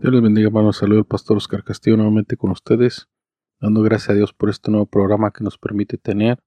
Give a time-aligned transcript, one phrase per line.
[0.00, 0.78] Dios les bendiga, hermanos.
[0.78, 3.10] Saludos el pastor Oscar Castillo nuevamente con ustedes,
[3.60, 6.42] dando gracias a Dios por este nuevo programa que nos permite tener.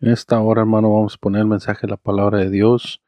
[0.00, 3.02] En esta hora, hermano, vamos a poner el mensaje de la palabra de Dios.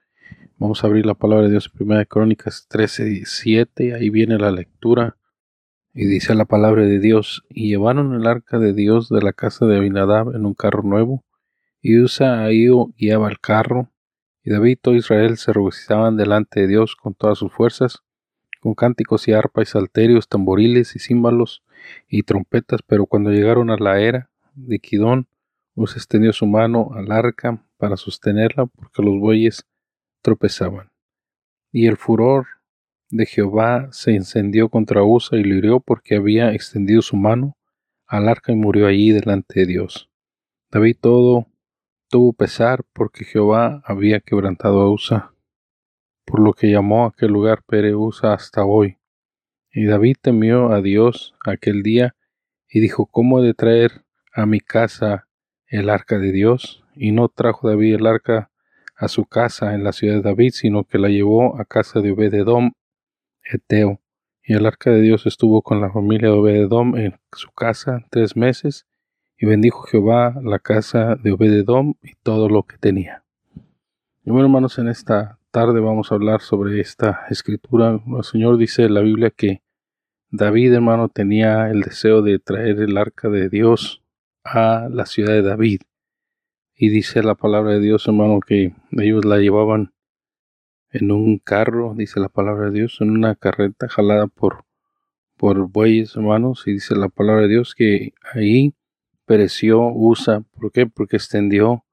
[0.57, 3.95] Vamos a abrir la palabra de Dios en 1 Crónicas 13, 7.
[3.95, 5.19] Ahí viene la lectura.
[5.93, 9.67] Y dice la palabra de Dios: Y llevaron el arca de Dios de la casa
[9.67, 11.25] de Abinadab en un carro nuevo.
[11.83, 13.93] Y Usa ahí guiaba el carro.
[14.43, 18.03] Y David y todo Israel se regocijaban delante de Dios con todas sus fuerzas
[18.65, 21.63] con cánticos y arpa y salterios, tamboriles y címbalos
[22.09, 25.29] y trompetas, pero cuando llegaron a la era de Quidón,
[25.75, 29.67] Usa extendió su mano al arca para sostenerla porque los bueyes
[30.23, 30.91] tropezaban.
[31.73, 32.47] Y el furor
[33.11, 37.57] de Jehová se encendió contra Usa y lo hirió porque había extendido su mano
[38.07, 40.11] al arca y murió allí delante de Dios.
[40.71, 41.47] David todo
[42.09, 45.35] tuvo pesar porque Jehová había quebrantado a Usa
[46.25, 48.97] por lo que llamó a aquel lugar Pereusa hasta hoy.
[49.77, 52.15] Y David temió a Dios aquel día
[52.69, 55.27] y dijo, ¿cómo he de traer a mi casa
[55.67, 56.85] el arca de Dios?
[56.95, 58.53] Y no trajo David el arca
[58.95, 62.13] a su casa en la ciudad de David, sino que la llevó a casa de
[62.13, 62.71] Obededom,
[63.43, 64.01] Eteo.
[64.45, 68.37] Y el arca de Dios estuvo con la familia de Obededom en su casa tres
[68.37, 68.87] meses,
[69.37, 73.25] y bendijo Jehová la casa de Obededom y todo lo que tenía.
[74.23, 78.01] Y bueno, hermanos, en esta tarde vamos a hablar sobre esta escritura.
[78.17, 79.64] El Señor dice en la Biblia que
[80.37, 84.03] David, hermano, tenía el deseo de traer el arca de Dios
[84.43, 85.83] a la ciudad de David.
[86.75, 89.95] Y dice la palabra de Dios, hermano, que ellos la llevaban
[90.91, 94.65] en un carro, dice la palabra de Dios, en una carreta jalada por,
[95.37, 96.65] por bueyes, hermanos.
[96.67, 98.75] Y dice la palabra de Dios que ahí
[99.27, 100.41] pereció Usa.
[100.41, 100.89] ¿Por qué?
[100.89, 101.85] Porque extendió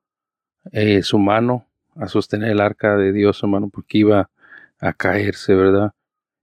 [0.72, 4.32] eh, su mano a sostener el arca de Dios, hermano, porque iba
[4.80, 5.94] a caerse, ¿verdad?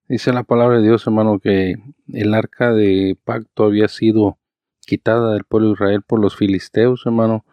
[0.08, 1.76] Dice la palabra de Dios, hermano, que
[2.10, 4.38] el arca de pacto había sido
[4.80, 7.44] quitada del pueblo de Israel por los filisteos, hermano.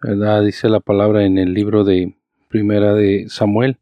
[0.00, 0.42] ¿Verdad?
[0.42, 2.16] Dice la palabra en el libro de
[2.48, 3.78] Primera de Samuel.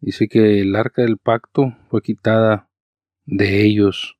[0.00, 2.68] Dice que el arca del pacto fue quitada
[3.26, 4.16] de ellos.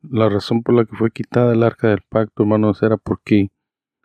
[0.00, 3.50] La razón por la que fue quitada el arca del pacto, hermanos, era porque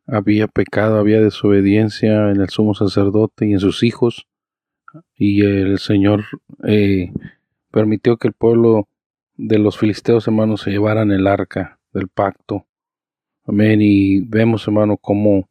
[0.06, 4.28] había pecado, había desobediencia en el sumo sacerdote y en sus hijos,
[5.16, 6.26] y el Señor
[6.68, 7.14] eh,
[7.72, 8.88] permitió que el pueblo
[9.38, 12.68] de los filisteos, hermanos, se llevaran el arca del pacto.
[13.46, 13.80] Amén.
[13.82, 15.50] Y vemos, hermano, cómo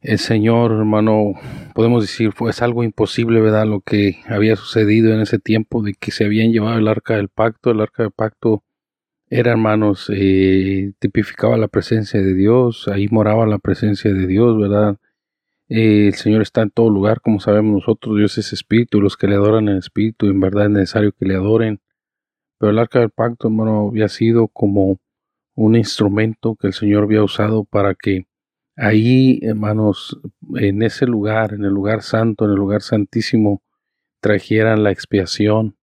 [0.00, 1.32] el Señor, hermano,
[1.74, 3.66] podemos decir, fue algo imposible, ¿verdad?
[3.66, 7.30] Lo que había sucedido en ese tiempo de que se habían llevado el arca del
[7.30, 7.70] pacto.
[7.70, 8.62] El arca del pacto
[9.30, 14.98] era, hermanos, eh, tipificaba la presencia de Dios, ahí moraba la presencia de Dios, ¿verdad?
[15.68, 19.26] Eh, el Señor está en todo lugar, como sabemos nosotros, Dios es espíritu, los que
[19.26, 21.80] le adoran en espíritu, en verdad es necesario que le adoren.
[22.58, 24.98] Pero el arca del pacto, hermano, había sido como
[25.54, 28.26] un instrumento que el Señor había usado para que
[28.76, 30.18] ahí, hermanos,
[30.56, 33.62] en ese lugar, en el lugar santo, en el lugar santísimo,
[34.20, 35.76] trajeran la expiación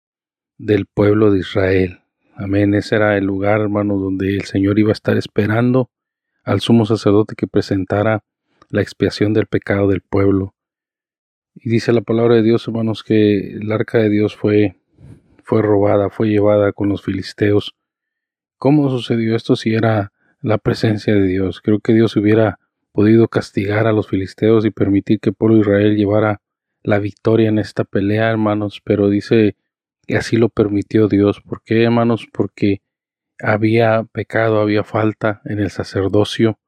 [0.57, 1.99] del pueblo de Israel.
[2.35, 2.73] Amén.
[2.73, 5.89] Ese era el lugar, hermano, donde el Señor iba a estar esperando
[6.43, 8.23] al sumo sacerdote que presentara
[8.71, 10.55] la expiación del pecado del pueblo.
[11.53, 14.77] Y dice la palabra de Dios, hermanos, que el arca de Dios fue,
[15.43, 17.75] fue robada, fue llevada con los filisteos.
[18.57, 21.61] ¿Cómo sucedió esto si era la presencia de Dios?
[21.61, 22.59] Creo que Dios hubiera
[22.93, 26.41] podido castigar a los filisteos y permitir que el pueblo de Israel llevara
[26.83, 29.55] la victoria en esta pelea, hermanos, pero dice
[30.07, 31.41] y así lo permitió Dios.
[31.41, 32.27] ¿Por qué, hermanos?
[32.31, 32.81] Porque
[33.39, 36.59] había pecado, había falta en el sacerdocio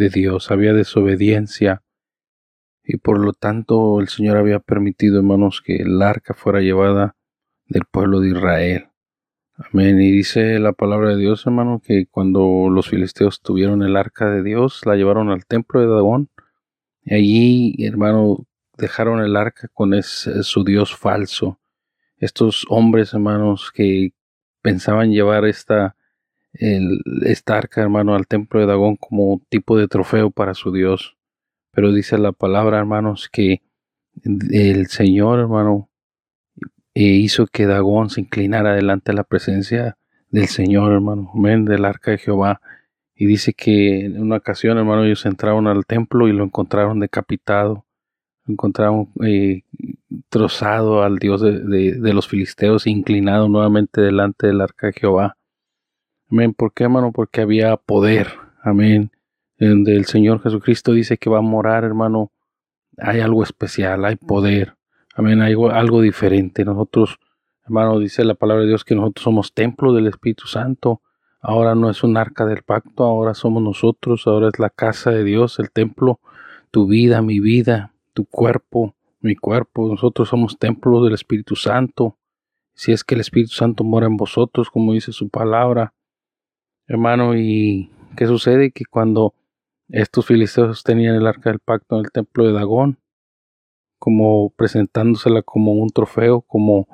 [0.00, 1.82] de Dios, había desobediencia.
[2.82, 7.16] Y por lo tanto el Señor había permitido, hermanos, que el arca fuera llevada
[7.68, 8.88] del pueblo de Israel.
[9.54, 10.00] Amén.
[10.00, 14.42] Y dice la palabra de Dios, hermano, que cuando los filisteos tuvieron el arca de
[14.42, 16.30] Dios, la llevaron al templo de Dagón
[17.06, 21.58] Allí, hermano, dejaron el arca con ese, su Dios falso.
[22.16, 24.12] Estos hombres, hermanos, que
[24.62, 25.96] pensaban llevar esta,
[26.52, 31.16] el, esta arca, hermano, al templo de Dagón como tipo de trofeo para su Dios.
[31.72, 33.62] Pero dice la palabra, hermanos, que
[34.24, 35.88] el Señor, hermano,
[36.94, 39.96] e hizo que Dagón se inclinara delante de la presencia
[40.30, 42.60] del Señor, hermano, del arca de Jehová.
[43.14, 47.84] Y dice que en una ocasión, hermano, ellos entraron al templo y lo encontraron decapitado,
[48.46, 49.62] lo encontraron eh,
[50.28, 55.36] trozado al Dios de, los filisteos, inclinado nuevamente delante del arca de Jehová.
[56.30, 56.54] Amén.
[56.54, 57.10] ¿Por qué, hermano?
[57.10, 58.28] Porque había poder.
[58.62, 59.10] Amén.
[59.58, 62.30] Donde el Señor Jesucristo dice que va a morar, hermano,
[62.98, 64.76] hay algo especial, hay poder.
[65.16, 65.42] Amén.
[65.42, 66.64] Hay algo diferente.
[66.64, 67.18] Nosotros,
[67.64, 71.02] hermano, dice la palabra de Dios que nosotros somos templo del Espíritu Santo.
[71.40, 75.24] Ahora no es un arca del pacto, ahora somos nosotros, ahora es la casa de
[75.24, 76.20] Dios, el templo,
[76.70, 79.88] tu vida, mi vida, tu cuerpo, mi cuerpo.
[79.88, 82.18] Nosotros somos templo del Espíritu Santo.
[82.74, 85.92] Si es que el Espíritu Santo mora en vosotros, como dice su palabra,
[86.90, 88.72] hermano, y ¿qué sucede?
[88.72, 89.32] Que cuando
[89.88, 92.98] estos filisteos tenían el arca del pacto en el templo de Dagón,
[93.98, 96.88] como presentándosela como un trofeo, como,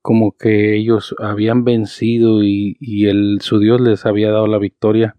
[0.00, 5.16] como que ellos habían vencido y, y el, su Dios les había dado la victoria.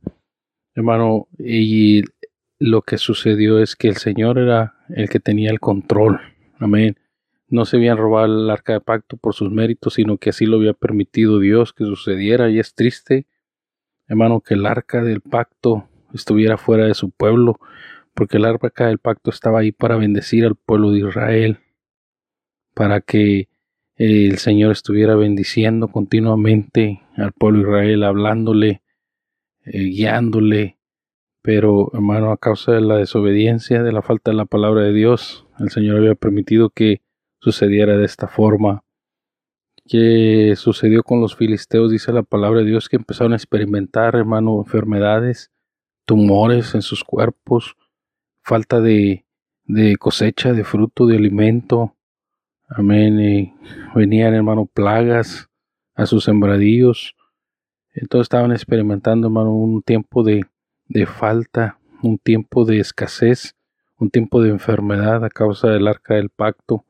[0.74, 2.04] Hermano, y
[2.60, 6.22] lo que sucedió es que el Señor era el que tenía el control.
[6.60, 6.96] Amén.
[7.50, 10.58] No se habían robado el arca de pacto por sus méritos, sino que así lo
[10.58, 12.50] había permitido Dios que sucediera.
[12.50, 13.26] Y es triste,
[14.08, 17.60] hermano, que el arca del pacto estuviera fuera de su pueblo
[18.18, 21.60] porque el arca del pacto estaba ahí para bendecir al pueblo de Israel,
[22.74, 23.48] para que
[23.96, 28.82] el Señor estuviera bendiciendo continuamente al pueblo de Israel, hablándole,
[29.66, 30.80] eh, guiándole,
[31.44, 35.46] pero hermano, a causa de la desobediencia, de la falta de la palabra de Dios,
[35.60, 37.02] el Señor había permitido que
[37.40, 38.84] sucediera de esta forma.
[39.88, 44.58] Que sucedió con los filisteos, dice la palabra de Dios, que empezaron a experimentar, hermano,
[44.60, 45.52] enfermedades,
[46.06, 47.76] tumores en sus cuerpos,
[48.44, 49.26] falta de,
[50.00, 51.96] cosecha, de fruto, de alimento.
[52.70, 53.54] Amén.
[53.96, 55.50] Venían, hermano, plagas
[55.96, 57.16] a sus sembradíos.
[57.94, 60.46] Entonces estaban experimentando, hermano, un tiempo de,
[60.88, 63.56] de falta, un tiempo de escasez,
[63.98, 66.86] un tiempo de enfermedad a causa del arca del pacto.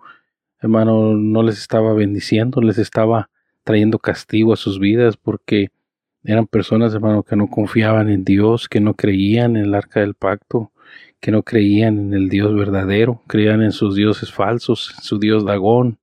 [0.60, 3.30] Hermano, no les estaba bendiciendo, les estaba
[3.64, 5.70] trayendo castigo a sus vidas porque
[6.24, 10.14] eran personas, hermano, que no confiaban en Dios, que no creían en el arca del
[10.14, 10.72] pacto,
[11.20, 15.46] que no creían en el Dios verdadero, creían en sus dioses falsos, en su Dios
[15.46, 16.00] Dagón.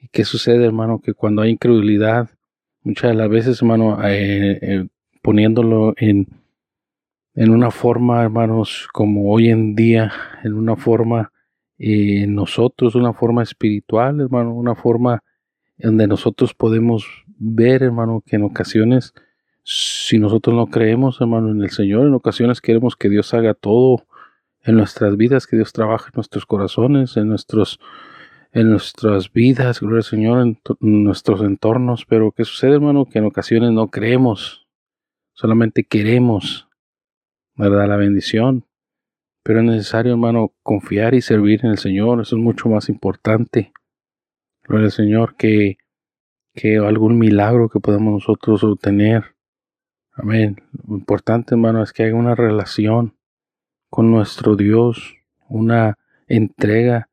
[0.00, 1.00] ¿Y qué sucede, hermano?
[1.00, 2.28] Que cuando hay incredulidad,
[2.82, 4.88] muchas de las veces, hermano, eh, eh,
[5.22, 6.26] poniéndolo en,
[7.34, 10.12] en una forma, hermanos, como hoy en día,
[10.44, 11.32] en una forma
[11.78, 15.22] eh, nosotros, una forma espiritual, hermano, una forma
[15.76, 17.06] donde nosotros podemos
[17.38, 19.14] ver, hermano, que en ocasiones
[19.70, 24.06] si nosotros no creemos, hermano, en el Señor, en ocasiones queremos que Dios haga todo
[24.62, 27.78] en nuestras vidas, que Dios trabaje en nuestros corazones, en nuestros
[28.52, 33.04] en nuestras vidas, gloria al Señor, en, nuestros entornos, pero ¿qué sucede, hermano?
[33.04, 34.66] Que en ocasiones no creemos,
[35.34, 36.66] solamente queremos,
[37.54, 37.88] ¿verdad?
[37.88, 38.64] La bendición,
[39.48, 43.72] pero es necesario, hermano, confiar y servir en el Señor, eso es mucho más importante,
[44.62, 45.78] gloria al Señor, que,
[46.52, 49.36] que algún milagro que podamos nosotros obtener.
[50.12, 50.56] Amén.
[50.86, 53.16] Lo importante, hermano, es que haya una relación
[53.88, 55.14] con nuestro Dios,
[55.48, 57.08] una entrega,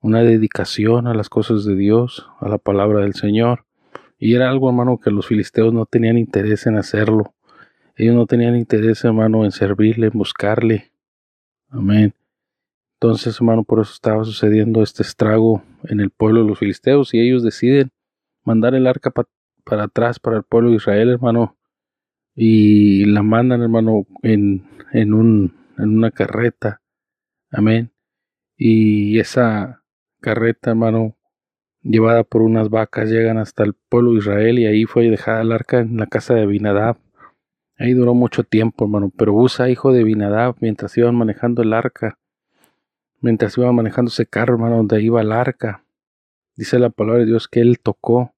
[0.00, 3.64] una dedicación a las cosas de Dios, a la palabra del Señor.
[4.18, 7.32] Y era algo, hermano, que los filisteos no tenían interés en hacerlo.
[7.94, 10.90] Ellos no tenían interés, hermano, en servirle, en buscarle.
[11.68, 12.14] Amén.
[12.94, 17.20] Entonces, hermano, por eso estaba sucediendo este estrago en el pueblo de los filisteos y
[17.20, 17.90] ellos deciden
[18.44, 21.56] mandar el arca para atrás para el pueblo de Israel, hermano
[22.36, 26.82] y la mandan, hermano, en, en, un, en una carreta.
[27.50, 27.92] Amén.
[28.58, 29.82] Y esa
[30.20, 31.16] carreta, hermano,
[31.80, 35.52] llevada por unas vacas, llegan hasta el pueblo de Israel y ahí fue dejada el
[35.52, 36.98] arca en la casa de Abinadab.
[37.78, 42.18] Ahí duró mucho tiempo, hermano, pero Usa, hijo de Abinadab, mientras iban manejando el arca,
[43.20, 45.84] mientras iban manejando ese carro, hermano, donde iba el arca,
[46.56, 48.32] dice la palabra de Dios que él tocó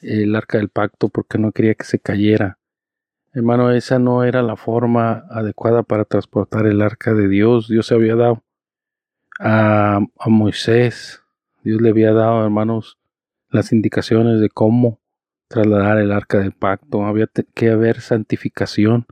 [0.00, 2.58] el arca del pacto porque no quería que se cayera.
[3.32, 7.68] Hermano, esa no era la forma adecuada para transportar el arca de Dios.
[7.68, 8.42] Dios se había dado
[9.38, 11.22] a, Moisés.
[11.62, 12.98] Dios le había dado, hermanos,
[13.50, 14.98] las indicaciones de cómo
[15.48, 17.04] trasladar el arca del pacto.
[17.04, 19.06] Había que haber santificación,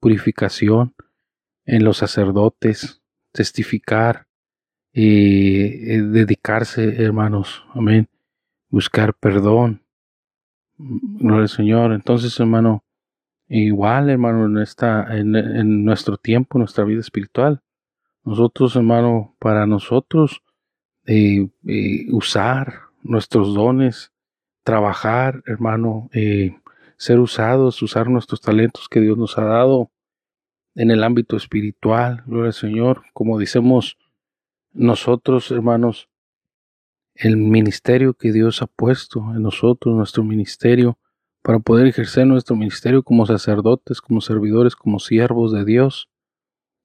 [0.00, 0.94] purificación
[1.64, 4.26] en los sacerdotes testificar,
[4.92, 8.08] y eh, dedicarse, hermanos, amén,
[8.68, 9.82] buscar perdón.
[10.76, 11.92] Gloria al Señor.
[11.92, 12.84] Entonces, hermano,
[13.48, 17.62] igual, hermano, en, esta, en, nuestro tiempo, nuestra vida espiritual,
[18.24, 20.42] nosotros, hermano, para nosotros,
[21.06, 24.11] eh, eh, usar nuestros dones,
[24.62, 26.08] trabajar, hermano,
[26.96, 29.90] ser usados, usar nuestros talentos que Dios nos ha dado
[30.74, 33.98] en el ámbito espiritual, gloria al Señor, como decimos
[34.72, 36.08] nosotros, hermanos,
[37.14, 40.98] el ministerio que Dios ha puesto en nosotros, nuestro ministerio,
[41.42, 46.08] para poder ejercer nuestro ministerio como sacerdotes, como servidores, como siervos de Dios.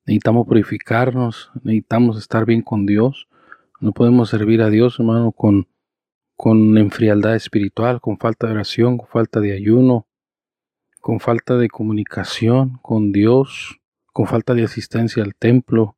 [0.06, 3.28] Necesitamos purificarnos, necesitamos estar bien con Dios.
[3.80, 5.68] No podemos servir a Dios, hermano, con,
[6.38, 10.08] con enfrialdad espiritual, con falta de oración, con falta de ayuno,
[11.02, 13.80] con falta de comunicación con Dios,
[14.14, 15.98] con falta de asistencia al templo,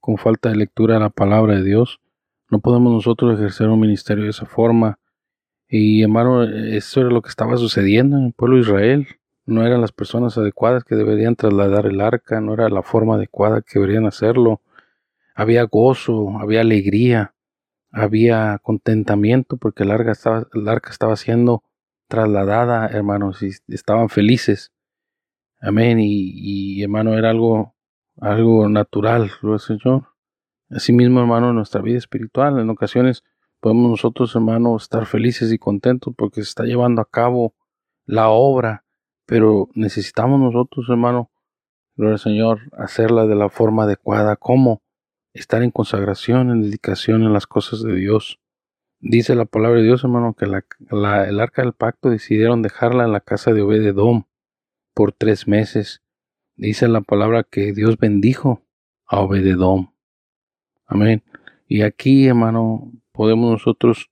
[0.00, 2.00] con falta de lectura de la palabra de Dios.
[2.50, 4.98] No podemos nosotros ejercer un ministerio de esa forma.
[5.68, 9.06] Y hermano, eso era lo que estaba sucediendo en el pueblo de Israel.
[9.46, 13.62] No eran las personas adecuadas que deberían trasladar el arca, no era la forma adecuada
[13.62, 14.60] que deberían hacerlo.
[15.34, 17.35] Había gozo, había alegría,
[17.96, 20.46] había contentamiento porque el arca estaba,
[20.90, 21.64] estaba siendo
[22.08, 24.72] trasladada, hermanos, y estaban felices.
[25.60, 25.98] Amén.
[26.00, 27.76] Y, y hermano, era algo
[28.20, 30.08] algo natural, lo Señor.
[30.70, 33.22] Asimismo, hermano, en nuestra vida espiritual, en ocasiones
[33.60, 37.54] podemos nosotros, hermano, estar felices y contentos porque se está llevando a cabo
[38.04, 38.84] la obra,
[39.26, 41.30] pero necesitamos nosotros, hermano,
[41.96, 44.36] gloria al Señor, hacerla de la forma adecuada.
[44.36, 44.82] ¿Cómo?
[45.38, 48.40] Estar en consagración, en dedicación en las cosas de Dios.
[49.00, 53.20] Dice la palabra de Dios, hermano, que el arca del pacto decidieron dejarla en la
[53.20, 54.24] casa de Obededom
[54.94, 56.02] por tres meses
[56.56, 58.62] dice la palabra que Dios bendijo
[59.06, 59.92] a Obededom.
[60.86, 61.22] Amén.
[61.68, 64.10] Y aquí, hermano, podemos nosotros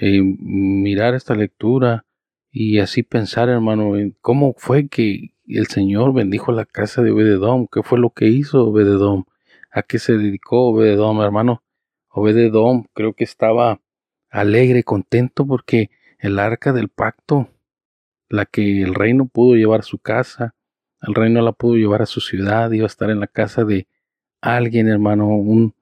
[0.00, 2.06] eh, mirar esta lectura
[2.50, 7.66] y así pensar, hermano, en cómo fue que el Señor bendijo la casa de Obededom,
[7.70, 9.24] qué fue lo que hizo Obededom,
[9.72, 11.62] a qué se dedicó Obededom, hermano.
[12.08, 13.80] Obededom creo que estaba
[14.30, 17.48] alegre, contento porque el arca del pacto,
[18.28, 20.54] la que el reino pudo llevar a su casa,
[21.00, 23.64] el rey no la pudo llevar a su ciudad, iba a estar en la casa
[23.64, 23.88] de
[24.40, 25.74] alguien, hermano, un,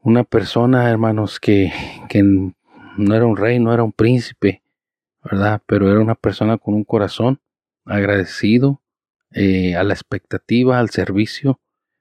[0.00, 1.72] una persona, hermanos, que,
[2.08, 4.62] que no era un rey, no era un príncipe,
[5.22, 5.62] ¿verdad?
[5.66, 7.40] Pero era una persona con un corazón
[7.84, 8.82] agradecido
[9.30, 11.60] eh, a la expectativa, al servicio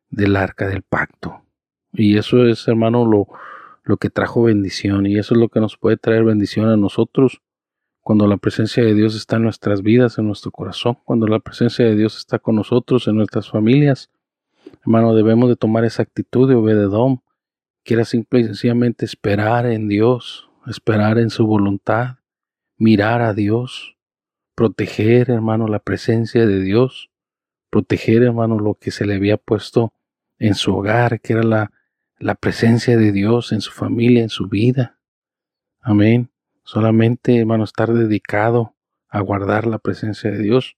[0.10, 1.42] del arca del pacto.
[1.94, 3.28] Y eso es, hermano, lo,
[3.84, 5.06] lo que trajo bendición.
[5.06, 7.42] Y eso es lo que nos puede traer bendición a nosotros
[8.06, 11.86] cuando la presencia de Dios está en nuestras vidas, en nuestro corazón, cuando la presencia
[11.86, 14.12] de Dios está con nosotros, en nuestras familias.
[14.82, 17.24] Hermano, debemos de tomar esa actitud de obededón,
[17.84, 22.18] que era simple y sencillamente esperar en Dios, esperar en su voluntad,
[22.78, 23.98] mirar a Dios,
[24.54, 27.10] proteger, hermano, la presencia de Dios,
[27.76, 29.92] proteger, hermano, lo que se le había puesto
[30.40, 31.72] en su hogar, que era la,
[32.20, 34.98] la presencia de Dios en su familia, en su vida.
[35.82, 36.30] Amén.
[36.64, 38.76] Solamente, hermano, estar dedicado
[39.10, 40.78] a guardar la presencia de Dios.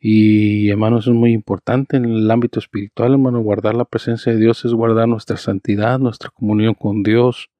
[0.00, 3.42] Y, hermano, eso es muy importante en el ámbito espiritual, hermano.
[3.42, 7.50] Guardar la presencia de Dios es guardar nuestra santidad, nuestra comunión con Dios.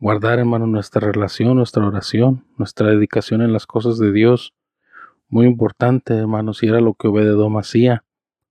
[0.00, 4.54] Guardar, hermano, nuestra relación, nuestra oración, nuestra dedicación en las cosas de Dios.
[5.32, 8.04] Muy importante, hermano, si era lo que Obededom hacía.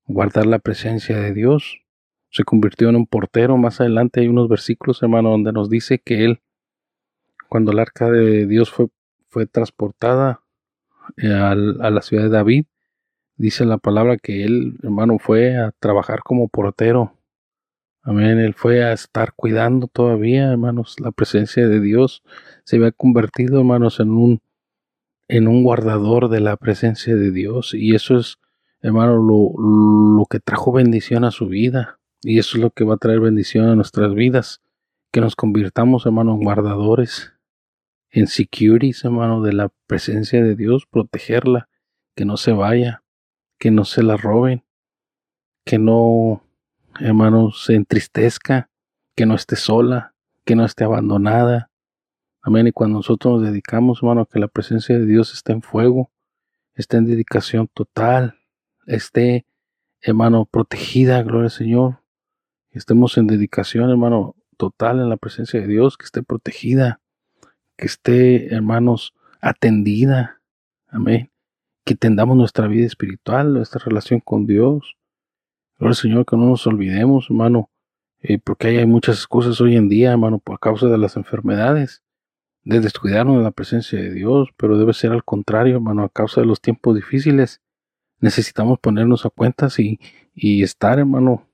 [0.07, 1.81] Guardar la presencia de Dios.
[2.29, 3.55] Se convirtió en un portero.
[3.55, 6.41] Más adelante hay unos versículos, hermano, donde nos dice que él
[7.51, 8.87] cuando el arca de Dios fue,
[9.27, 10.41] fue transportada
[11.17, 12.63] eh, a la ciudad de David,
[13.35, 17.13] dice la palabra que él, hermano, fue a trabajar como portero.
[18.03, 18.39] Amén.
[18.39, 22.23] Él fue a estar cuidando todavía, hermanos, la presencia de Dios.
[22.63, 24.41] Se había convertido, hermanos, en un,
[25.31, 27.73] en un guardador de la presencia de Dios.
[27.73, 28.37] Y eso es,
[28.81, 31.99] hermano, lo, lo que trajo bendición a su vida.
[32.21, 34.61] Y eso es lo que va a traer bendición a nuestras vidas.
[35.11, 37.33] Que nos convirtamos, hermanos, en guardadores
[38.11, 41.69] en securities, hermano, de la presencia de Dios, protegerla,
[42.15, 43.03] que no se vaya,
[43.57, 44.65] que no se la roben,
[45.65, 46.43] que no,
[46.99, 48.69] hermano, se entristezca,
[49.15, 51.70] que no esté sola, que no esté abandonada.
[52.41, 52.67] Amén.
[52.67, 56.11] Y cuando nosotros nos dedicamos, hermano, que la presencia de Dios esté en fuego,
[56.73, 58.35] esté en dedicación total,
[58.85, 59.45] esté,
[60.01, 62.01] hermano, protegida, gloria al Señor.
[62.71, 67.01] Estemos en dedicación, hermano, total en la presencia de Dios, que esté protegida
[67.81, 70.39] que esté, hermanos, atendida.
[70.87, 71.31] Amén.
[71.83, 74.97] Que tendamos nuestra vida espiritual, nuestra relación con Dios.
[75.79, 77.71] Gloria Señor, que no nos olvidemos, hermano,
[78.19, 82.03] eh, porque hay muchas cosas hoy en día, hermano, por causa de las enfermedades,
[82.63, 86.41] de descuidarnos de la presencia de Dios, pero debe ser al contrario, hermano, a causa
[86.41, 87.61] de los tiempos difíciles.
[88.19, 89.99] Necesitamos ponernos a cuentas y,
[90.33, 91.47] y estar, hermano,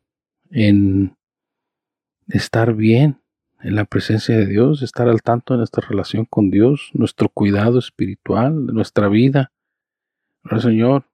[0.49, 1.15] en
[2.27, 3.21] estar bien
[3.61, 7.79] en la presencia de Dios, estar al tanto de nuestra relación con Dios, nuestro cuidado
[7.79, 9.51] espiritual, nuestra vida.
[10.49, 11.05] El Señor,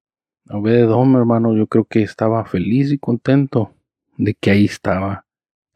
[0.50, 3.74] Obededom, hermano, yo creo que estaba feliz y contento
[4.18, 5.26] de que ahí estaba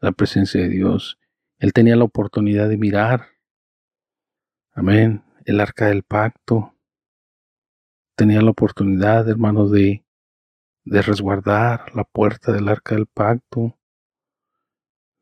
[0.00, 1.18] la presencia de Dios.
[1.58, 3.28] Él tenía la oportunidad de mirar.
[4.78, 5.24] Amén.
[5.44, 6.72] El arca del pacto.
[8.16, 10.04] Tenía la oportunidad, hermano, de,
[10.84, 13.76] de resguardar la puerta del arca del pacto.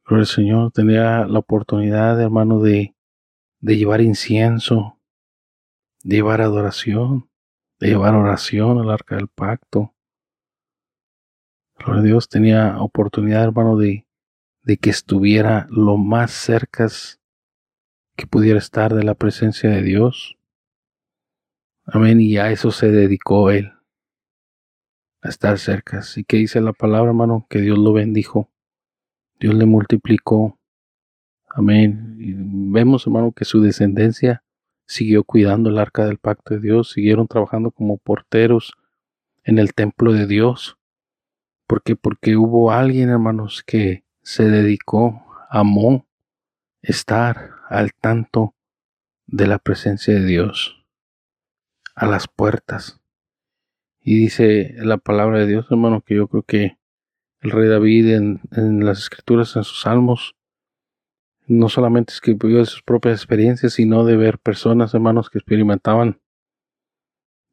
[0.05, 2.95] Pero el Señor tenía la oportunidad, hermano, de,
[3.61, 5.01] de llevar incienso,
[6.03, 7.31] de llevar adoración,
[7.81, 9.95] de llevar oración al arca del pacto.
[11.79, 14.07] Gloria Dios tenía oportunidad, hermano, de,
[14.65, 16.89] de que estuviera lo más cerca
[18.17, 20.37] que pudiera estar de la presencia de Dios.
[21.85, 22.21] Amén.
[22.21, 23.73] Y a eso se dedicó él,
[25.23, 25.99] a estar cerca.
[25.99, 28.51] Así que dice la palabra, hermano, que Dios lo bendijo.
[29.39, 30.59] Dios le multiplicó.
[31.49, 32.17] Amén.
[32.19, 34.43] Y vemos, hermano, que su descendencia
[34.87, 38.73] siguió cuidando el arca del pacto de Dios, siguieron trabajando como porteros
[39.45, 40.79] en el templo de Dios.
[41.67, 41.97] ¿Por qué?
[41.97, 46.07] Porque hubo alguien, hermanos, que se dedicó, amó
[46.83, 48.55] estar al tanto
[49.27, 50.85] de la presencia de Dios,
[51.95, 53.01] a las puertas.
[54.01, 56.79] Y dice la palabra de Dios, hermano, que yo creo que
[57.41, 60.37] el rey David en, en las escrituras, en sus salmos,
[61.47, 66.21] no solamente escribió de sus propias experiencias, sino de ver personas, hermanos, que experimentaban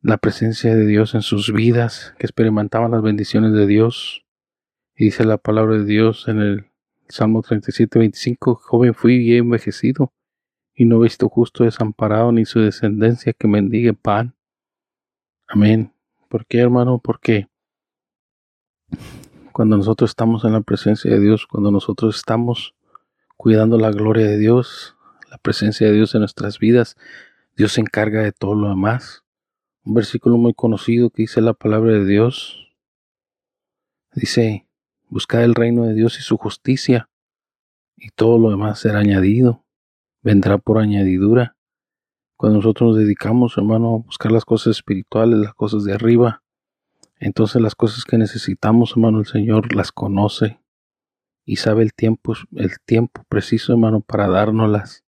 [0.01, 4.25] la presencia de Dios en sus vidas, que experimentaban las bendiciones de Dios,
[4.95, 6.72] y dice la palabra de Dios en el
[7.13, 10.11] Salmo 37, 25, joven fui y he envejecido,
[10.73, 14.35] y no he visto justo desamparado ni su descendencia que mendigue pan.
[15.47, 15.93] Amén.
[16.27, 16.97] ¿Por qué, hermano?
[16.97, 17.47] Porque
[19.51, 22.73] cuando nosotros estamos en la presencia de Dios, cuando nosotros estamos
[23.37, 24.97] cuidando la gloria de Dios,
[25.29, 26.97] la presencia de Dios en nuestras vidas,
[27.55, 29.23] Dios se encarga de todo lo demás.
[29.83, 32.73] Un versículo muy conocido que dice la palabra de Dios.
[34.15, 34.65] Dice,
[35.13, 37.07] Buscad el reino de Dios y su justicia,
[37.95, 39.63] y todo lo demás será añadido,
[40.23, 41.55] vendrá por añadidura.
[42.35, 46.41] Cuando nosotros nos dedicamos, hermano, a buscar las cosas espirituales, las cosas de arriba,
[47.19, 50.59] entonces las cosas que necesitamos, hermano, el Señor las conoce
[51.45, 55.03] y sabe el tiempo, el tiempo preciso, hermano, para dárnoslas.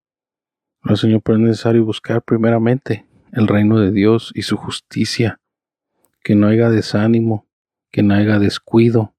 [0.84, 5.40] El Señor, pero es necesario buscar primeramente el reino de Dios y su justicia,
[6.26, 7.48] que no haya desánimo,
[7.90, 9.13] que no haya descuido,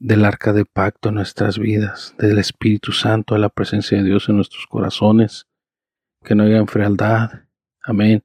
[0.00, 4.30] del arca de pacto en nuestras vidas, del Espíritu Santo, de la presencia de Dios
[4.30, 5.46] en nuestros corazones,
[6.24, 7.44] que no haya enfrialdad.
[7.84, 8.24] Amén.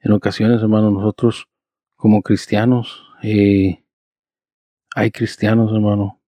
[0.00, 1.48] En ocasiones, hermanos, nosotros
[1.94, 3.84] como cristianos, eh,
[4.96, 6.20] hay cristianos, hermano,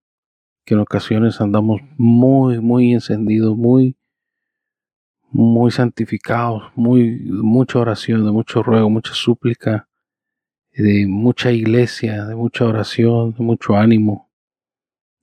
[0.65, 3.97] que en ocasiones andamos muy, muy encendidos, muy,
[5.31, 9.89] muy santificados, muy, mucha oración, de mucho ruego, mucha súplica,
[10.71, 14.28] de mucha iglesia, de mucha oración, de mucho ánimo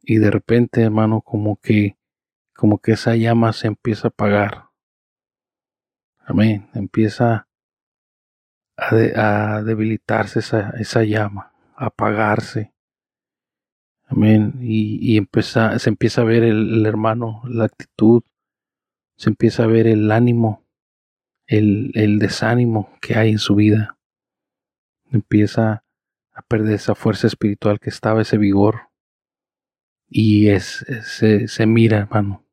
[0.06, 1.98] y de repente, hermano, como que,
[2.54, 4.70] como que esa llama se empieza a apagar.
[6.20, 6.70] Amén.
[6.74, 7.48] Empieza
[8.78, 12.74] a, debilitarse esa, esa, llama, a apagarse.
[14.08, 14.54] Amén.
[14.62, 18.24] Y, y empieza, se empieza a ver el, hermano, la actitud,
[19.18, 20.64] se empieza a ver el ánimo,
[21.48, 23.98] el, el desánimo que hay en su vida.
[25.12, 25.84] Empieza
[26.34, 28.90] a perder esa fuerza espiritual que estaba, ese vigor
[30.08, 32.46] y es, se, se mira, hermano.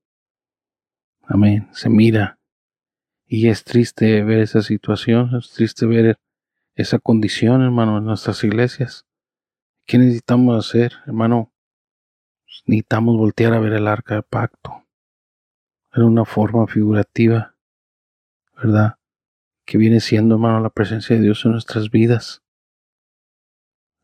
[1.23, 2.39] Amén, se mira.
[3.27, 6.19] Y es triste ver esa situación, es triste ver
[6.75, 9.07] esa condición, hermano, en nuestras iglesias.
[9.87, 11.53] ¿Qué necesitamos hacer, hermano?
[12.67, 14.87] Necesitamos voltear a ver el arca del pacto
[15.95, 17.55] en una forma figurativa,
[18.57, 18.99] ¿verdad?
[19.65, 22.43] Que viene siendo, hermano, la presencia de Dios en nuestras vidas.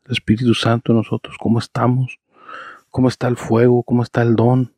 [0.05, 2.19] El Espíritu Santo en nosotros, ¿cómo estamos?
[2.89, 4.75] Cómo está el fuego, cómo está el don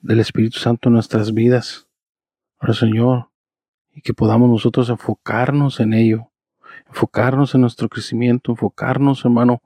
[0.00, 1.88] del Espíritu Santo en nuestras vidas.
[2.58, 3.30] Ahora, Señor,
[3.92, 6.30] y que podamos nosotros enfocarnos en ello,
[6.88, 9.62] enfocarnos en nuestro crecimiento, enfocarnos, hermano,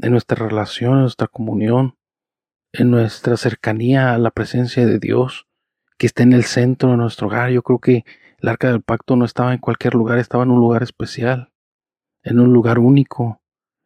[0.00, 1.96] en nuestra relación, en nuestra comunión,
[2.72, 5.46] en nuestra cercanía a la presencia de Dios,
[5.98, 7.50] que esté en el centro de nuestro hogar.
[7.50, 8.04] Yo creo que
[8.38, 11.52] el arca del pacto no estaba en cualquier lugar, estaba en un lugar especial,
[12.22, 13.40] en un lugar único,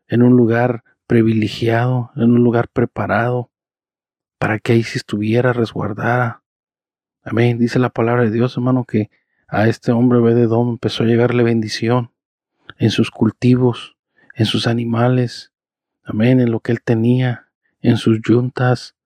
[0.09, 3.51] en un lugar privilegiado, en un lugar preparado
[4.39, 6.43] para que ahí se estuviera resguardada.
[7.23, 7.59] Amén.
[7.59, 9.11] Dice la palabra de Dios, hermano, que
[9.49, 12.13] a este hombre Obededom empezó a llegarle bendición
[12.79, 13.97] en sus cultivos,
[14.35, 15.53] en sus animales,
[16.05, 17.49] amén, en lo que él tenía,
[17.81, 18.97] en sus yuntas,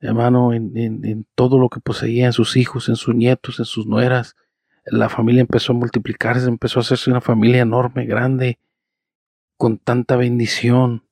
[0.00, 3.86] hermano, en, en, todo lo que poseía, en sus hijos, en sus nietos, en sus
[3.86, 4.36] nueras.
[4.84, 8.58] La familia empezó a multiplicarse, empezó a hacerse una familia enorme, grande,
[9.56, 11.05] con tanta bendición.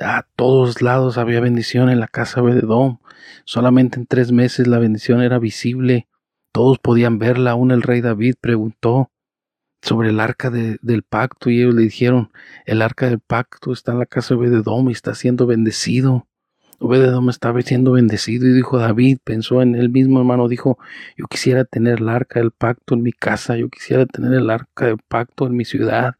[0.00, 2.98] A todos lados había bendición en la casa de Edom.
[3.44, 6.08] Solamente en tres meses la bendición era visible.
[6.52, 7.52] Todos podían verla.
[7.52, 9.10] Aún el rey David preguntó
[9.82, 12.30] sobre el arca del pacto y ellos le dijeron,
[12.64, 16.28] el arca del pacto está en la casa de Obededom y está siendo bendecido.
[16.82, 20.78] Obededom estaba siendo bendecido y dijo David, pensó en él mismo hermano, dijo,
[21.16, 24.86] yo quisiera tener el arca del pacto en mi casa, yo quisiera tener el arca
[24.86, 26.16] del pacto en mi ciudad,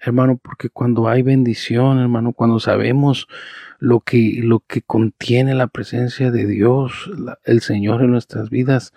[0.00, 3.28] hermano, porque cuando hay bendición, hermano, cuando sabemos
[3.78, 7.08] lo que, lo que contiene la presencia de Dios,
[7.44, 8.92] el Señor en nuestras vidas,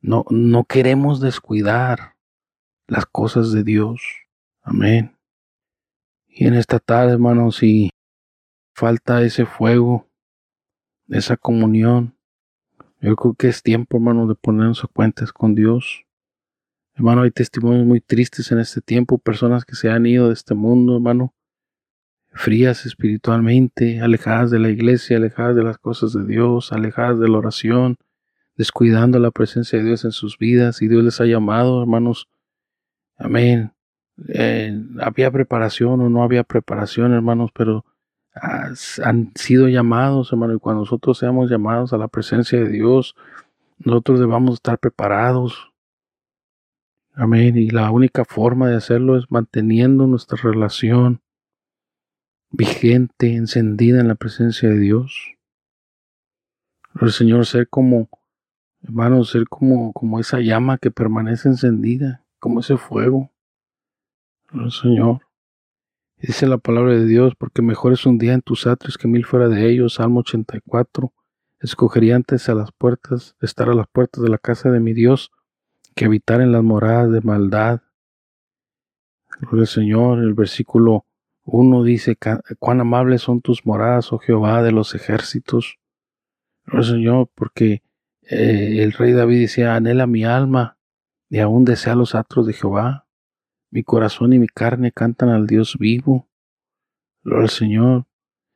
[0.00, 2.14] no, no queremos descuidar
[2.86, 4.02] las cosas de Dios.
[4.62, 5.16] Amén.
[6.28, 7.90] Y en esta tarde, hermanos, si
[8.74, 10.06] falta ese fuego,
[11.08, 12.14] esa comunión,
[13.00, 16.04] yo creo que es tiempo, hermano, de ponernos a cuentas con Dios.
[16.94, 20.54] Hermano, hay testimonios muy tristes en este tiempo, personas que se han ido de este
[20.54, 21.34] mundo, hermano,
[22.32, 27.38] frías espiritualmente, alejadas de la iglesia, alejadas de las cosas de Dios, alejadas de la
[27.38, 27.98] oración,
[28.56, 30.80] descuidando la presencia de Dios en sus vidas.
[30.82, 32.28] Y Dios les ha llamado, hermanos,
[33.16, 33.72] Amén.
[34.28, 37.84] Eh, había preparación o no había preparación, hermanos, pero
[38.34, 43.14] han sido llamados, hermano, y cuando nosotros seamos llamados a la presencia de Dios,
[43.78, 45.72] nosotros debamos estar preparados.
[47.14, 47.56] Amén.
[47.56, 51.20] Y la única forma de hacerlo es manteniendo nuestra relación
[52.50, 55.36] vigente, encendida en la presencia de Dios.
[57.00, 58.08] El Señor, ser como,
[58.82, 63.30] hermanos, ser como, como esa llama que permanece encendida como ese fuego.
[64.52, 65.23] El Señor.
[66.16, 69.24] Dice la palabra de Dios, porque mejor es un día en tus atrios que mil
[69.24, 69.94] fuera de ellos.
[69.94, 71.12] Salmo 84.
[71.60, 75.32] Escogería antes a las puertas, estar a las puertas de la casa de mi Dios,
[75.94, 77.82] que habitar en las moradas de maldad.
[79.40, 80.18] Gloria al Señor.
[80.18, 81.06] El versículo
[81.44, 82.16] 1 dice,
[82.58, 85.78] cuán amables son tus moradas, oh Jehová de los ejércitos.
[86.64, 87.82] Gloria Señor, porque
[88.22, 90.78] eh, el rey David decía, anhela mi alma
[91.28, 93.03] y aún desea los atros de Jehová.
[93.74, 96.28] Mi corazón y mi carne cantan al Dios vivo.
[97.24, 98.06] Gloria al Señor.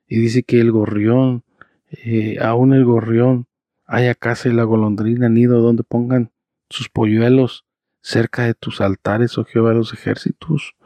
[0.06, 1.42] Y dice que el gorrión,
[1.90, 3.48] eh, aún el gorrión,
[3.84, 6.30] haya casa y la golondrina nido donde pongan
[6.70, 7.64] sus polluelos
[8.00, 10.76] cerca de tus altares, oh Jehová de los ejércitos.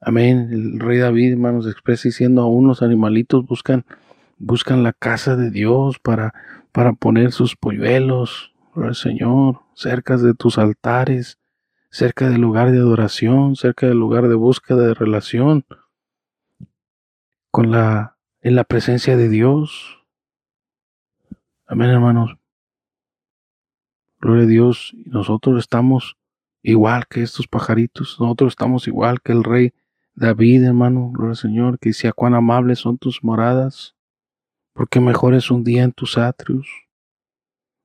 [0.00, 0.50] Amén.
[0.52, 3.84] El rey David, hermanos, expresa diciendo aún los animalitos buscan,
[4.38, 6.32] buscan la casa de Dios para,
[6.70, 11.38] para poner sus polluelos, al Señor, cerca de tus altares,
[11.90, 15.64] cerca del lugar de adoración, cerca del lugar de búsqueda de relación
[17.50, 20.04] con la en la presencia de Dios.
[21.66, 22.36] Amén, hermanos.
[24.20, 26.16] Gloria a Dios, nosotros estamos
[26.62, 29.72] igual que estos pajaritos, nosotros estamos igual que el rey
[30.14, 33.94] David, hermano, gloria al Señor, que decía cuán amables son tus moradas,
[34.72, 36.66] porque mejor es un día en tus atrios.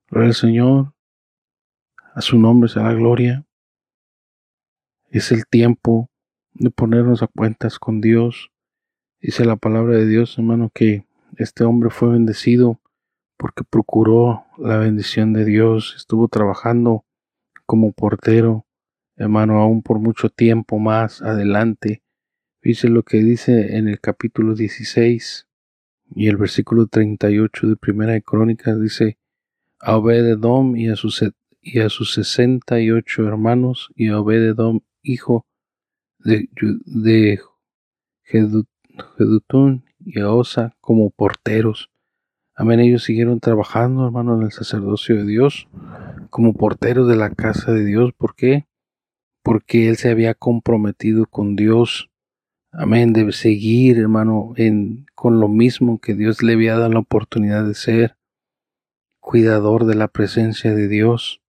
[0.08, 0.94] Gloria al Señor.
[2.14, 3.44] A su nombre será gloria.
[5.14, 6.10] Es el tiempo
[6.54, 8.50] de ponernos a cuentas con Dios.
[9.20, 12.80] Dice la palabra de Dios, hermano, que este hombre fue bendecido
[13.36, 15.94] porque procuró la bendición de Dios.
[15.96, 17.04] Estuvo trabajando
[17.64, 18.66] como portero,
[19.14, 22.02] hermano, aún por mucho tiempo más adelante.
[22.60, 25.46] Dice lo que dice en el capítulo 16
[26.16, 29.16] y el versículo 38 de Primera de Crónicas dice,
[29.78, 31.24] a Obededom y a sus,
[31.60, 35.46] y a sus sesenta y ocho hermanos, y a Obededom, hijo
[36.18, 36.48] de,
[36.84, 37.40] de
[38.24, 41.90] Jedutún y a Osa, como porteros.
[42.56, 45.68] Amén, ellos siguieron trabajando, hermano, en el sacerdocio de Dios,
[46.30, 48.12] como porteros de la casa de Dios.
[48.16, 48.66] ¿Por qué?
[49.42, 52.10] Porque él se había comprometido con Dios.
[52.70, 57.64] Amén, de seguir, hermano, en, con lo mismo que Dios le había dado la oportunidad
[57.66, 58.16] de ser
[59.20, 61.40] cuidador de la presencia de Dios.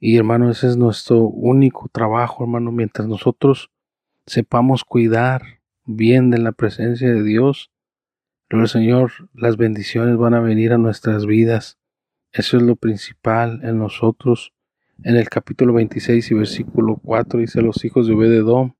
[0.00, 3.70] Y hermano, ese es nuestro único trabajo, hermano, mientras nosotros
[4.26, 7.70] sepamos cuidar bien de la presencia de Dios,
[8.50, 11.78] el Señor, las bendiciones van a venir a nuestras vidas.
[12.30, 14.52] Eso es lo principal en nosotros.
[15.02, 18.74] En el capítulo 26 y versículo 4 dice los hijos de Obededom,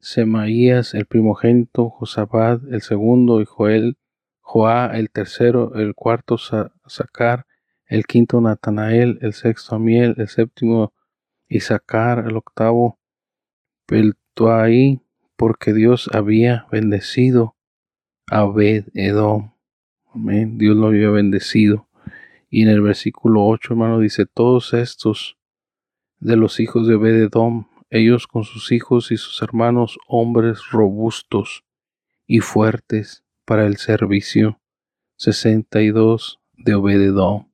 [0.00, 3.96] Semaías el primogénito, Josabad el segundo y Joel,
[4.40, 7.46] Joá, el tercero, el cuarto Sacar,
[7.86, 10.92] el quinto Natanael, el sexto Amiel, el séptimo
[11.48, 12.98] Isaacar, el octavo
[13.86, 15.00] Peltuaí,
[15.36, 17.56] porque Dios había bendecido
[18.28, 19.52] a Obed Edom.
[20.12, 20.58] Amén.
[20.58, 21.88] Dios lo había bendecido.
[22.50, 25.36] Y en el versículo 8, hermano, dice, todos estos
[26.18, 31.64] de los hijos de Obed Edom, ellos con sus hijos y sus hermanos, hombres robustos
[32.26, 34.60] y fuertes, para el servicio.
[35.18, 37.50] 62 de Obededón.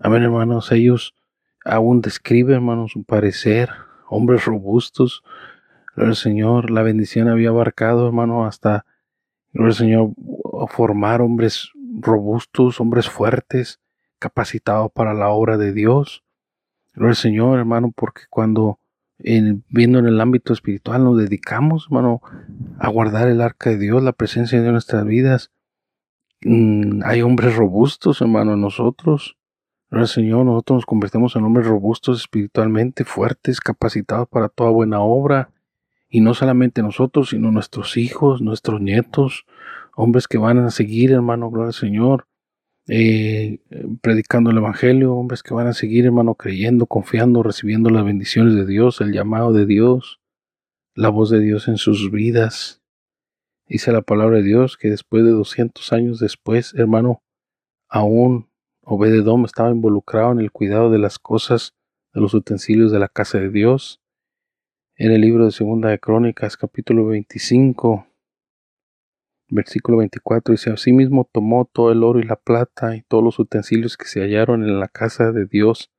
[0.00, 0.70] Amén, hermanos.
[0.72, 1.14] Ellos
[1.64, 3.70] aún describen, hermanos, su parecer.
[4.08, 5.22] Hombres robustos.
[5.94, 6.70] Gloria al Señor.
[6.70, 8.84] La bendición había abarcado, hermano, hasta,
[9.52, 10.10] gloria al Señor,
[10.68, 13.80] formar hombres robustos, hombres fuertes,
[14.18, 16.24] capacitados para la obra de Dios.
[16.94, 18.78] Gloria al Señor, hermano, porque cuando
[19.18, 22.20] viendo en el ámbito espiritual, nos dedicamos, hermano,
[22.78, 25.50] a guardar el arca de Dios, la presencia de en nuestras vidas.
[26.42, 29.36] Mm, hay hombres robustos, hermano, nosotros.
[30.00, 35.50] El Señor, nosotros nos convertimos en hombres robustos espiritualmente, fuertes, capacitados para toda buena obra.
[36.08, 39.46] Y no solamente nosotros, sino nuestros hijos, nuestros nietos,
[39.96, 42.26] hombres que van a seguir, hermano, gloria al Señor,
[42.86, 43.58] eh,
[44.00, 48.66] predicando el Evangelio, hombres que van a seguir, hermano, creyendo, confiando, recibiendo las bendiciones de
[48.66, 50.20] Dios, el llamado de Dios,
[50.94, 52.82] la voz de Dios en sus vidas.
[53.66, 57.22] Dice la palabra de Dios que después de 200 años después, hermano,
[57.88, 58.48] aún
[58.84, 61.74] Obededom estaba involucrado en el cuidado de las cosas,
[62.12, 64.00] de los utensilios de la casa de Dios.
[64.96, 68.06] En el libro de Segunda de Crónicas, capítulo 25,
[69.48, 73.96] Versículo 24 dice, Asimismo tomó todo el oro y la plata y todos los utensilios
[73.96, 75.92] que se hallaron en la casa de Dios,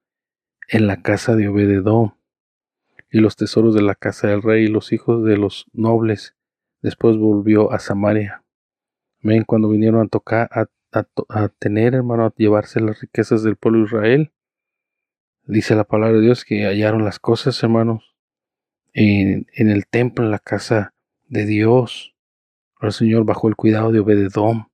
[0.67, 2.15] en la casa de Obededón,
[3.11, 6.35] y los tesoros de la casa del rey y los hijos de los nobles.
[6.81, 8.43] Después volvió a Samaria.
[9.23, 9.43] Amén.
[9.45, 10.65] Cuando vinieron a tocar, a,
[11.59, 14.33] tener, hermano, a llevarse las riquezas del pueblo de Israel,
[15.45, 18.15] dice la palabra de Dios que hallaron las cosas, hermanos,
[18.93, 20.93] en, en el templo, en la casa
[21.27, 22.15] de Dios
[22.85, 24.67] el Señor bajo el cuidado de Obededón.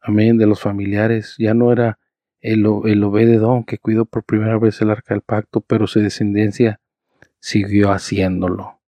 [0.00, 1.36] Amén, de los familiares.
[1.38, 1.98] Ya no era
[2.40, 6.80] el, el Obededón que cuidó por primera vez el arca del pacto, pero su descendencia
[7.38, 8.80] siguió haciéndolo.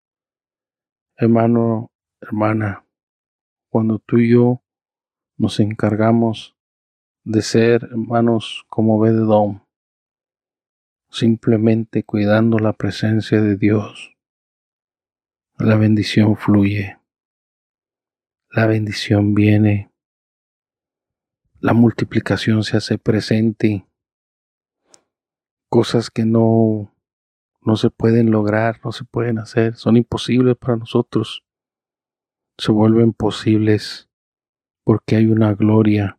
[1.16, 2.84] Hermano, hermana,
[3.68, 4.62] cuando tú y yo
[5.36, 6.56] nos encargamos
[7.24, 9.62] de ser hermanos como Obededón,
[11.10, 14.16] simplemente cuidando la presencia de Dios,
[15.58, 16.98] la bendición fluye
[18.54, 19.90] la bendición viene,
[21.58, 23.84] la multiplicación se hace presente,
[25.68, 26.94] cosas que no,
[27.62, 31.42] no se pueden lograr, no se pueden hacer, son imposibles para nosotros,
[32.56, 34.08] se vuelven posibles
[34.84, 36.18] porque hay una gloria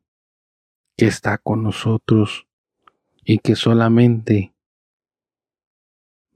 [0.97, 2.47] que está con nosotros
[3.23, 4.54] y que solamente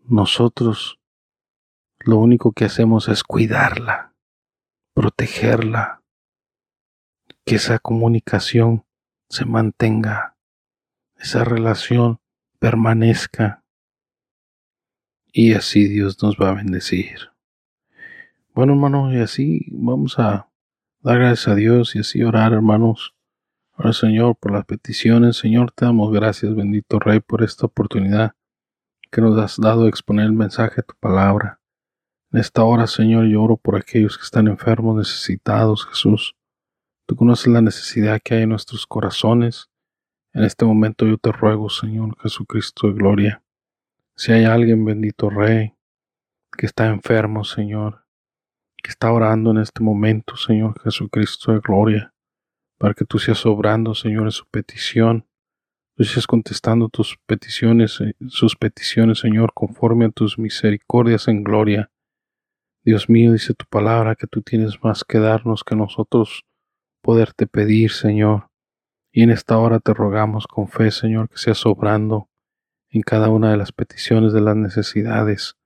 [0.06, 1.00] nosotros
[2.00, 4.10] lo único que hacemos es cuidarla
[5.00, 6.04] protegerla,
[7.46, 8.86] que esa comunicación
[9.30, 10.36] se mantenga,
[11.15, 12.20] esa relación
[12.60, 13.63] permanezca
[15.32, 17.32] y así Dios nos va a bendecir.
[18.54, 20.49] Bueno, hermanos, y así vamos a
[21.02, 23.16] dar gracias a Dios y así orar, hermanos.
[23.74, 25.38] Ahora, Señor, por las peticiones.
[25.38, 28.34] Señor, te damos gracias, bendito Rey, por esta oportunidad
[29.12, 31.60] que nos has dado de exponer el mensaje de tu palabra.
[32.32, 36.36] En esta hora, Señor, yo oro por aquellos que están enfermos, necesitados, Jesús.
[37.08, 39.70] Tú conoces la necesidad que hay en nuestros corazones.
[40.34, 43.44] En este momento yo te ruego, Señor Jesucristo de gloria,
[44.16, 45.74] si hay alguien, bendito Rey,
[46.56, 48.06] que está enfermo, Señor,
[48.82, 52.13] que está orando en este momento, Señor Jesucristo de gloria,
[52.78, 55.28] para que tú seas obrando, Señor, en su petición,
[55.96, 61.92] tú seas contestando tus peticiones, eh, sus peticiones, Señor, conforme a tus misericordias en gloria.
[62.84, 66.46] Dios mío, dice tu palabra que tú tienes más que darnos que nosotros
[67.02, 68.50] poderte pedir, Señor.
[69.12, 72.30] Y en esta hora te rogamos con fe, Señor, que seas obrando
[72.89, 75.59] en cada una de las peticiones de las necesidades.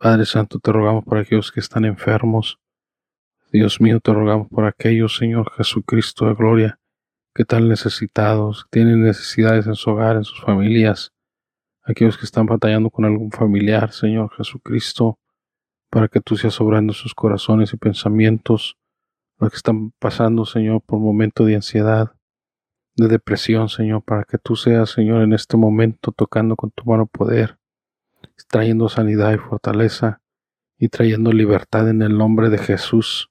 [0.00, 2.58] Padre Santo, te rogamos por aquellos que están enfermos.
[3.52, 6.80] Dios mío, te rogamos por aquellos, Señor Jesucristo de gloria,
[7.34, 11.12] que están necesitados, tienen necesidades en su hogar, en sus familias.
[11.84, 15.18] Aquellos que están batallando con algún familiar, Señor Jesucristo
[15.90, 18.78] para que tú seas obrando sus corazones y pensamientos,
[19.38, 22.12] los que están pasando, Señor, por momento de ansiedad,
[22.96, 27.04] de depresión, Señor, para que tú seas, Señor, en este momento tocando con tu mano
[27.04, 27.59] poder,
[28.48, 30.20] trayendo sanidad y fortaleza
[30.78, 33.30] y trayendo libertad en el nombre de Jesús,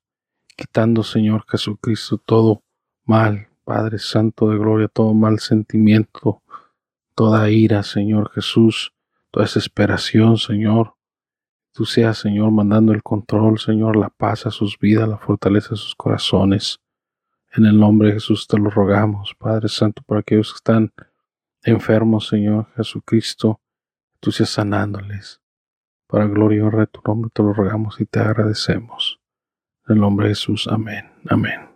[0.56, 2.64] quitando, Señor Jesucristo, todo
[3.06, 6.42] mal, Padre Santo de Gloria, todo mal sentimiento,
[7.16, 8.94] toda ira, Señor Jesús,
[9.32, 10.96] toda desesperación, Señor.
[11.74, 15.78] Tú seas, Señor, mandando el control, Señor, la paz a sus vidas, la fortaleza a
[15.78, 16.80] sus corazones.
[17.52, 20.94] En el nombre de Jesús te lo rogamos, Padre Santo, para aquellos que están
[21.64, 23.60] enfermos, Señor Jesucristo,
[24.20, 25.42] tú seas sanándoles.
[26.08, 29.20] Para gloria y honra de tu nombre te lo rogamos y te agradecemos.
[29.88, 31.12] En el nombre de Jesús, amén.
[31.30, 31.69] Amén.